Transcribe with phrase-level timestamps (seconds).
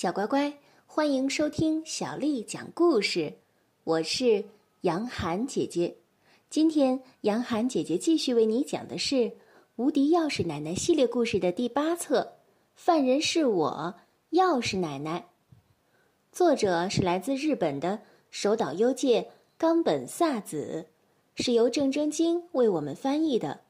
[0.00, 0.52] 小乖乖，
[0.86, 3.32] 欢迎收听小丽讲故事。
[3.82, 4.44] 我是
[4.82, 5.96] 杨涵姐姐。
[6.48, 9.16] 今天，杨涵姐姐继续为你讲的是
[9.74, 12.20] 《无敌钥匙奶奶》系列故事的第八册
[12.76, 13.96] 《犯人是我，
[14.30, 15.18] 钥匙奶奶》。
[16.30, 17.98] 作者是来自日本的
[18.30, 20.86] 手岛优介、冈本萨子，
[21.34, 23.62] 是由郑真经为我们翻译的。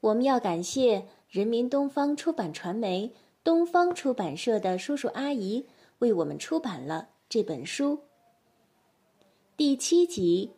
[0.00, 3.12] 我们要感谢人民东方出版传媒。
[3.42, 5.66] 东方出版社的叔叔阿姨
[6.00, 8.04] 为我们出版了这本书。
[9.56, 10.52] 第七集，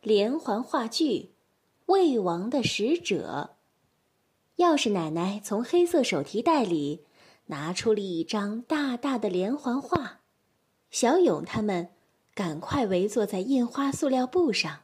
[0.00, 1.06] 连环话剧
[1.86, 3.56] 《魏王的使者》。
[4.64, 7.04] 钥匙奶奶从黑色手提袋里
[7.46, 10.20] 拿出了一张大大的连环画，
[10.90, 11.90] 小勇他们
[12.34, 14.80] 赶快围坐在印花塑料布上。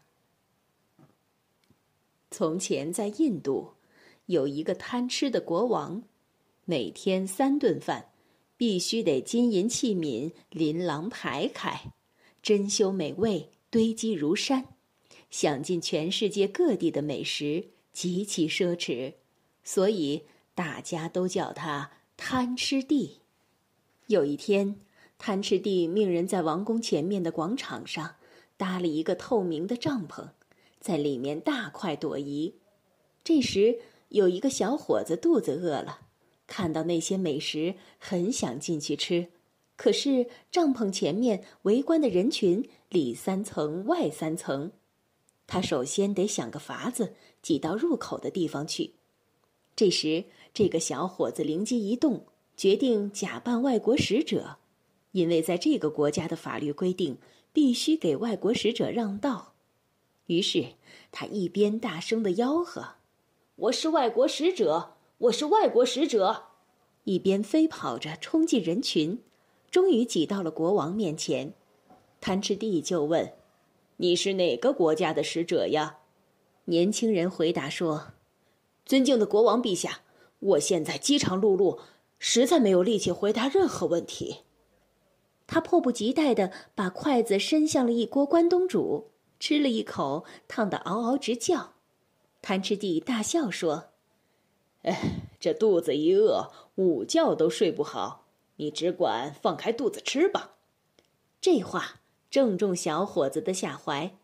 [2.31, 3.75] 从前，在印度，
[4.27, 6.05] 有一个贪吃的国王。
[6.71, 8.13] 每天三顿饭，
[8.57, 11.93] 必须得金银器皿琳琅排开，
[12.45, 14.65] 珍馐美味堆积如山，
[15.31, 19.15] 享尽全世界各地的美食，极其奢侈，
[19.65, 20.23] 所以
[20.55, 23.19] 大家都叫他贪吃帝。
[24.07, 24.77] 有一天，
[25.19, 28.15] 贪吃帝命人在王宫前面的广场上
[28.57, 30.29] 搭了一个透明的帐篷，
[30.79, 32.55] 在里面大快朵颐。
[33.25, 36.07] 这时，有一个小伙子肚子饿了。
[36.51, 39.29] 看到那些美食，很想进去吃，
[39.77, 44.73] 可是帐篷前面围观的人群里三层外三层，
[45.47, 48.95] 他首先得想个法子挤到入口的地方去。
[49.77, 54.57] 这时，这个小伙子灵机一动，决定假扮外国使者，
[55.13, 57.17] 因为在这个国家的法律规定，
[57.53, 59.55] 必须给外国使者让道。
[60.27, 60.67] 于是，
[61.13, 62.97] 他一边大声的吆喝
[63.55, 66.45] ：“我是外国使者。”我是外国使者，
[67.05, 69.23] 一边飞跑着冲进人群，
[69.71, 71.53] 终于挤到了国王面前。
[72.23, 73.35] 贪吃帝就问
[73.99, 75.99] ：“你是哪个国家的使者呀？”
[76.65, 78.13] 年轻人回答说
[78.87, 80.01] ：“尊敬的国王陛下，
[80.39, 81.79] 我现在饥肠辘辘，
[82.19, 84.39] 实在没有力气回答任何问题。”
[85.47, 91.75] 他迫不及待地把筷子伸向了一锅关东煮，吃了一口，烫得嗷嗷直叫。
[92.41, 93.90] 贪吃帝大笑说。
[94.83, 98.27] 哎，这肚子一饿，午觉都睡不好。
[98.57, 100.57] 你只管放开肚子吃吧。
[101.41, 104.17] 这话正中小伙子的下怀，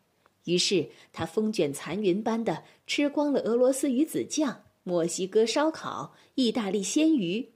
[0.44, 7.53] 于是他风卷残云般的吃光了俄罗斯鱼子酱、墨西哥烧烤、意大利鲜鱼，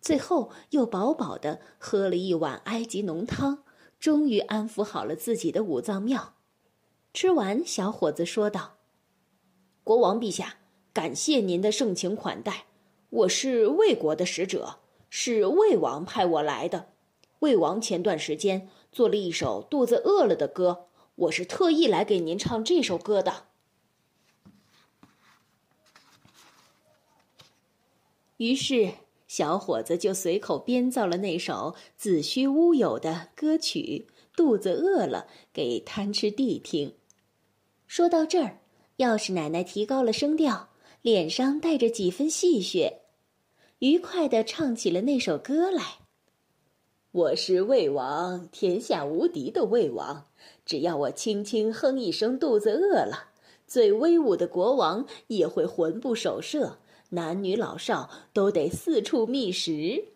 [0.00, 3.64] 最后又饱饱的喝了一碗埃及浓汤，
[3.98, 6.34] 终于安抚好了自己的五脏庙。
[7.12, 8.78] 吃完，小伙子说道
[9.84, 10.58] ：“国王陛下。”
[10.94, 12.66] 感谢您的盛情款待，
[13.10, 14.78] 我是魏国的使者，
[15.10, 16.90] 是魏王派我来的。
[17.40, 23.46] 魏王前段时间做了一首肚子饿了的歌，我是特意来给您唱这首歌的。
[28.36, 28.92] 于是，
[29.26, 34.06] 小伙子就随口编造了那首子虚乌有的歌曲
[34.36, 36.94] 《肚子饿了》给贪吃帝听。
[37.88, 38.60] 说到这儿，
[38.98, 40.68] 要是奶奶提高了声调。
[41.04, 42.94] 脸上带着几分戏谑，
[43.80, 45.98] 愉快地唱起了那首歌来。
[47.12, 50.24] 我是魏王，天下无敌的魏王。
[50.64, 53.32] 只要我轻轻哼一声，肚子饿了，
[53.66, 56.78] 最威武的国王也会魂不守舍，
[57.10, 60.06] 男女老少都得四处觅食。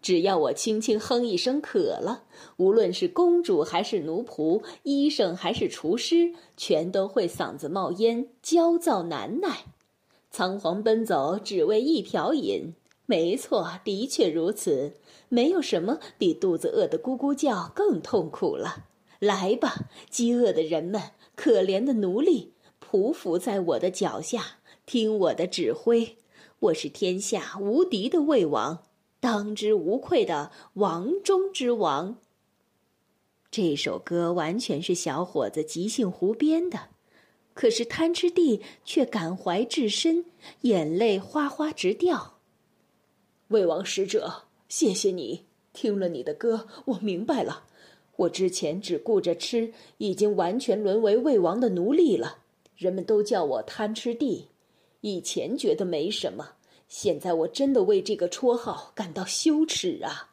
[0.00, 2.24] 只要我轻轻哼一声，渴了，
[2.56, 9.66] 无论是公主还是奴仆，医生还是厨师，全都会嗓子冒烟，焦躁难耐。
[10.30, 12.74] 仓皇奔走，只为一瓢饮。
[13.06, 14.94] 没错，的确如此。
[15.30, 18.86] 没有什么比肚子饿得咕咕叫更痛苦了。
[19.18, 26.16] 来吧，饥饿的人们，可怜的奴隶，匍匐在我的脚下，听我的指挥。
[26.60, 28.84] 我是天下无敌的魏王，
[29.20, 32.18] 当之无愧的王中之王。
[33.50, 36.78] 这首歌完全是小伙子即兴胡编的。
[37.58, 40.24] 可是贪吃帝却感怀至深，
[40.60, 42.38] 眼泪哗哗直掉。
[43.48, 47.64] 魏王使者，谢谢你，听了你的歌，我明白了。
[48.14, 52.38] 我之前只顾着吃，已经完全沦为魏王的奴隶了。
[52.76, 54.46] 人们都叫我贪吃帝，
[55.00, 56.50] 以前觉得没什么，
[56.86, 60.30] 现在我真的为这个绰号感到羞耻啊！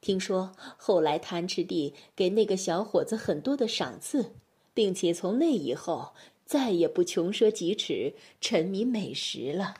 [0.00, 4.30] 听说后来贪吃帝给那个小伙子很多的赏赐，
[4.72, 6.12] 并且从那以后。
[6.54, 9.74] 再也不穷奢极侈、沉迷美食了。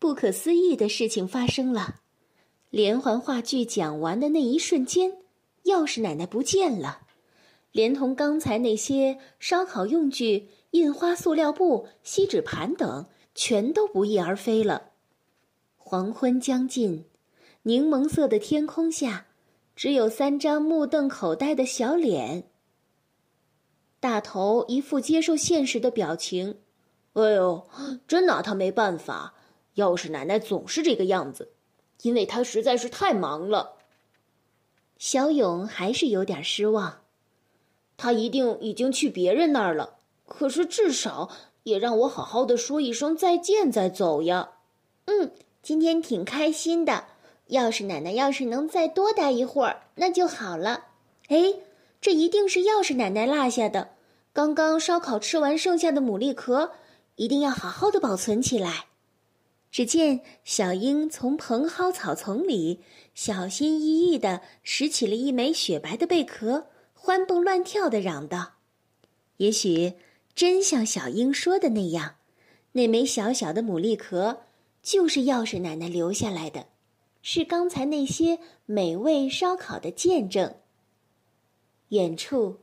[0.00, 2.00] 不可思议的事情发生了。
[2.70, 5.18] 连环话剧讲完的那一瞬间，
[5.66, 7.02] 钥匙奶奶不见了，
[7.70, 14.90] 连同刚才那些烧烤用具、印花塑料布、锡纸盘等，全都不翼而飞了。
[15.76, 17.04] 黄昏将近，
[17.62, 19.26] 柠檬色的天空下，
[19.76, 22.50] 只有三张目瞪口呆的小脸。
[24.06, 26.58] 大头一副接受现实的表情
[27.14, 27.66] ，“哎呦，
[28.06, 29.34] 真拿他没办法。
[29.74, 31.50] 钥匙奶奶总是这个样子，
[32.02, 33.78] 因为她实在是太忙了。”
[34.96, 37.00] 小勇还是有点失望，
[37.96, 39.96] 他一定已经去别人那儿了。
[40.24, 41.28] 可是至少
[41.64, 44.50] 也让我好好的说一声再见再走呀。
[45.06, 45.32] 嗯，
[45.64, 47.06] 今天挺开心的。
[47.48, 50.84] 钥匙奶奶要是能再多待一会儿，那就好了。
[51.26, 51.54] 哎，
[52.00, 53.95] 这一定是钥匙奶奶落下的。
[54.36, 56.72] 刚刚烧烤吃完剩下的牡蛎壳，
[57.14, 58.88] 一定要好好的保存起来。
[59.70, 62.80] 只见小鹰从蓬蒿草丛里
[63.14, 68.56] 小心翼翼地拾起了一枚雪白的贝壳，欢蹦乱跳地嚷道
[69.38, 69.94] ：“也许
[70.34, 72.16] 真像小鹰说的那样，
[72.72, 74.42] 那枚小小的牡蛎壳
[74.82, 76.66] 就是钥匙奶奶留下来的，
[77.22, 80.56] 是刚才那些美味烧烤的见证。”
[81.88, 82.58] 远处，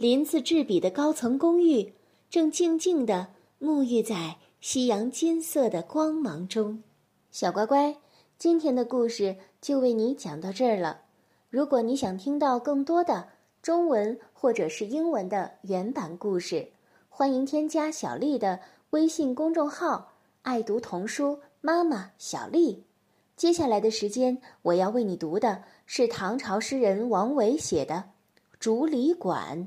[0.00, 1.92] 鳞次栉比的高层公寓
[2.30, 3.28] 正静静地
[3.60, 4.38] 沐浴在。
[4.58, 6.82] 夕阳金色的光芒中，
[7.30, 7.96] 小乖乖，
[8.38, 11.02] 今天的故事就为你讲到这儿了。
[11.50, 13.28] 如果你想听到更多的
[13.60, 16.68] 中文或者是英文的原版故事，
[17.10, 18.60] 欢迎添加小丽的
[18.90, 20.12] 微信公众号
[20.42, 22.84] “爱读童书妈妈小丽”。
[23.36, 27.94] 接下来的时间，我要为你读的是唐朝诗人王维写的
[28.58, 29.58] 《竹里馆》。《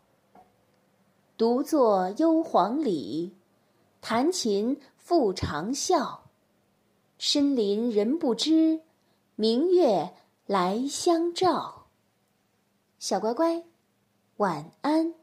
[1.41, 3.35] 独坐幽篁里，
[3.99, 6.19] 弹琴复长啸。
[7.17, 8.81] 深林人不知，
[9.35, 10.13] 明月
[10.45, 11.87] 来相照。
[12.99, 13.63] 小乖乖，
[14.37, 15.15] 晚安。